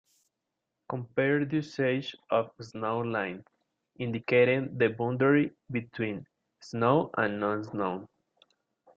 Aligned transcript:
Compare 0.89 1.45
the 1.45 1.57
usage 1.57 2.15
of 2.31 2.49
"snow 2.59 3.01
line" 3.01 3.45
indicating 3.99 4.75
the 4.75 4.87
boundary 4.87 5.51
between 5.71 6.25
snow 6.59 7.11
and 7.19 7.39
non-snow. 7.39 8.09